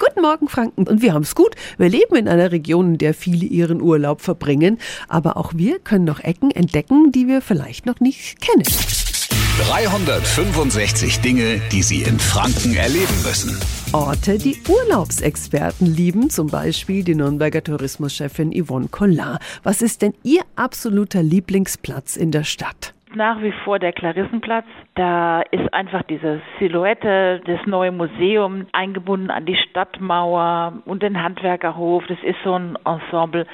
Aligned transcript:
Guten 0.00 0.22
Morgen, 0.22 0.48
Franken. 0.48 0.88
Und 0.88 1.02
wir 1.02 1.14
haben 1.14 1.22
es 1.22 1.36
gut. 1.36 1.54
Wir 1.78 1.88
leben 1.88 2.16
in 2.16 2.28
einer 2.28 2.50
Region, 2.50 2.92
in 2.92 2.98
der 2.98 3.14
viele 3.14 3.46
ihren 3.46 3.80
Urlaub 3.80 4.22
verbringen. 4.22 4.78
Aber 5.06 5.36
auch 5.36 5.52
wir 5.54 5.78
können 5.78 6.04
noch 6.04 6.18
Ecken 6.18 6.50
entdecken, 6.50 7.12
die 7.12 7.28
wir 7.28 7.40
vielleicht 7.40 7.86
noch 7.86 8.00
nicht 8.00 8.40
kennen. 8.40 8.64
365 9.68 11.20
Dinge, 11.20 11.60
die 11.70 11.84
Sie 11.84 12.02
in 12.02 12.18
Franken 12.18 12.74
erleben 12.74 13.22
müssen. 13.24 13.56
Orte, 13.92 14.36
die 14.36 14.56
Urlaubsexperten 14.68 15.86
lieben, 15.86 16.28
zum 16.28 16.48
Beispiel 16.48 17.04
die 17.04 17.14
Nürnberger 17.14 17.62
Tourismuschefin 17.62 18.52
Yvonne 18.52 18.88
Collin. 18.88 19.38
Was 19.62 19.80
ist 19.80 20.02
denn 20.02 20.14
Ihr 20.24 20.42
absoluter 20.56 21.22
Lieblingsplatz 21.22 22.16
in 22.16 22.32
der 22.32 22.42
Stadt? 22.42 22.93
Nach 23.14 23.42
wie 23.42 23.52
vor 23.64 23.78
der 23.78 23.92
Klarissenplatz. 23.92 24.66
Da 24.94 25.42
ist 25.50 25.72
einfach 25.72 26.02
diese 26.02 26.40
Silhouette 26.58 27.40
des 27.46 27.64
neuen 27.66 27.96
Museums 27.96 28.66
eingebunden 28.72 29.30
an 29.30 29.46
die 29.46 29.56
Stadtmauer 29.56 30.74
und 30.84 31.02
den 31.02 31.22
Handwerkerhof. 31.22 32.04
Das 32.06 32.18
ist 32.22 32.38
so 32.44 32.54
ein 32.54 32.76
Ensemble, 32.84 33.46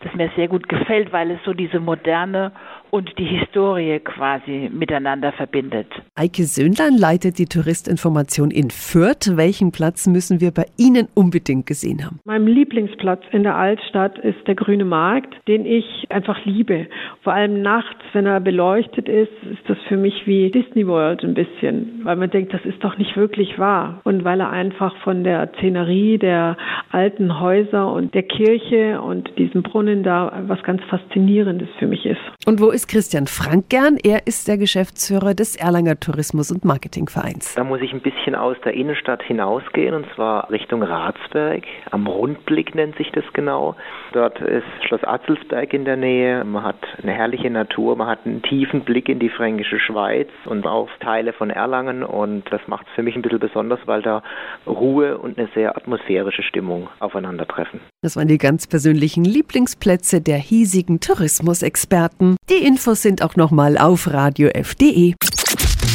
das 0.00 0.14
mir 0.14 0.30
sehr 0.36 0.48
gut 0.48 0.68
gefällt, 0.68 1.12
weil 1.12 1.30
es 1.30 1.38
so 1.44 1.52
diese 1.52 1.80
moderne 1.80 2.52
und 2.90 3.10
die 3.18 3.24
Historie 3.24 3.98
quasi 4.00 4.70
miteinander 4.72 5.32
verbindet. 5.32 5.86
Eike 6.14 6.44
Söhnlein 6.44 6.96
leitet 6.96 7.38
die 7.38 7.46
Touristinformation 7.46 8.50
in 8.50 8.70
Fürth. 8.70 9.36
Welchen 9.36 9.72
Platz 9.72 10.06
müssen 10.06 10.40
wir 10.40 10.50
bei 10.50 10.66
Ihnen 10.76 11.08
unbedingt 11.14 11.66
gesehen 11.66 12.04
haben? 12.04 12.20
Mein 12.24 12.46
Lieblingsplatz 12.46 13.22
in 13.32 13.42
der 13.42 13.56
Altstadt 13.56 14.18
ist 14.18 14.46
der 14.46 14.54
Grüne 14.54 14.84
Markt, 14.84 15.34
den 15.46 15.66
ich 15.66 16.06
einfach 16.10 16.44
liebe. 16.44 16.86
Vor 17.22 17.32
allem 17.32 17.62
nachts, 17.62 18.02
wenn 18.12 18.26
er 18.26 18.40
beleuchtet 18.40 19.08
ist, 19.08 19.32
ist 19.50 19.62
das 19.68 19.78
für 19.88 19.96
mich 19.96 20.26
wie 20.26 20.50
Disney 20.50 20.86
World 20.86 21.22
ein 21.24 21.34
bisschen, 21.34 22.00
weil 22.04 22.16
man 22.16 22.30
denkt, 22.30 22.54
das 22.54 22.64
ist 22.64 22.82
doch 22.82 22.96
nicht 22.98 23.16
wirklich 23.16 23.58
wahr. 23.58 24.00
Und 24.04 24.24
weil 24.24 24.40
er 24.40 24.50
einfach 24.50 24.96
von 24.98 25.24
der 25.24 25.50
Szenerie 25.54 26.18
der 26.18 26.56
alten 26.90 27.40
Häuser 27.40 27.92
und 27.92 28.14
der 28.14 28.22
Kirche 28.22 29.00
und 29.00 29.30
diesem 29.36 29.62
Brunnen 29.62 30.02
da 30.02 30.44
was 30.46 30.62
ganz 30.62 30.82
Faszinierendes 30.84 31.68
für 31.78 31.86
mich 31.86 32.06
ist. 32.06 32.20
Und 32.46 32.60
wo 32.60 32.70
ist 32.70 32.77
Christian 32.86 33.26
Frank 33.26 33.68
gern? 33.68 33.96
Er 34.02 34.26
ist 34.26 34.46
der 34.46 34.58
Geschäftsführer 34.58 35.34
des 35.34 35.56
Erlanger 35.56 35.98
Tourismus- 35.98 36.52
und 36.52 36.64
Marketingvereins. 36.64 37.54
Da 37.54 37.64
muss 37.64 37.80
ich 37.80 37.92
ein 37.92 38.00
bisschen 38.00 38.34
aus 38.34 38.56
der 38.64 38.74
Innenstadt 38.74 39.22
hinausgehen 39.22 39.94
und 39.94 40.06
zwar 40.14 40.50
Richtung 40.50 40.82
Ratsberg. 40.82 41.64
Am 41.90 42.06
Rundblick 42.06 42.74
nennt 42.74 42.96
sich 42.96 43.10
das 43.12 43.24
genau. 43.32 43.74
Dort 44.12 44.40
ist 44.40 44.66
Schloss 44.86 45.02
Atzelsberg 45.02 45.72
in 45.72 45.84
der 45.84 45.96
Nähe. 45.96 46.44
Man 46.44 46.62
hat 46.62 46.78
eine 47.02 47.12
herrliche 47.12 47.50
Natur, 47.50 47.96
man 47.96 48.06
hat 48.06 48.20
einen 48.24 48.42
tiefen 48.42 48.82
Blick 48.82 49.08
in 49.08 49.18
die 49.18 49.30
fränkische 49.30 49.80
Schweiz 49.80 50.28
und 50.44 50.66
auf 50.66 50.90
Teile 51.00 51.32
von 51.32 51.50
Erlangen 51.50 52.02
und 52.04 52.44
das 52.50 52.60
macht 52.66 52.86
es 52.88 52.94
für 52.94 53.02
mich 53.02 53.16
ein 53.16 53.22
bisschen 53.22 53.40
besonders, 53.40 53.80
weil 53.86 54.02
da 54.02 54.22
Ruhe 54.66 55.18
und 55.18 55.38
eine 55.38 55.48
sehr 55.54 55.76
atmosphärische 55.76 56.42
Stimmung 56.42 56.88
aufeinandertreffen. 57.00 57.80
Das 58.02 58.16
waren 58.16 58.28
die 58.28 58.38
ganz 58.38 58.66
persönlichen 58.66 59.24
Lieblingsplätze 59.24 60.20
der 60.20 60.36
hiesigen 60.36 61.00
Tourismusexperten. 61.00 62.36
Die 62.48 62.64
Infos 62.68 63.00
sind 63.00 63.22
auch 63.22 63.34
nochmal 63.34 63.78
auf 63.78 64.06
radiof.de. 64.08 65.14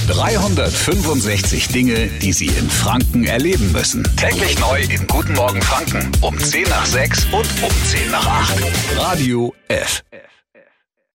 365 0.07 1.67
Dinge, 1.67 2.07
die 2.19 2.33
Sie 2.33 2.47
in 2.47 2.67
Franken 2.67 3.25
erleben 3.25 3.71
müssen. 3.71 4.03
Täglich 4.17 4.59
neu 4.59 4.81
in 4.81 5.05
Guten 5.05 5.33
Morgen 5.33 5.61
Franken 5.61 6.11
um 6.21 6.35
10 6.35 6.63
nach 6.63 6.85
6 6.87 7.25
und 7.25 7.47
um 7.61 7.71
10 7.85 8.09
nach 8.09 8.25
8. 8.25 8.63
Radio 8.97 9.53
F. 9.67 10.03